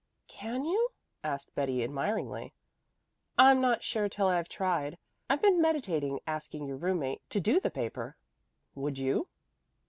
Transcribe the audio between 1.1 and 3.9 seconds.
asked Betty admiringly. "I'm not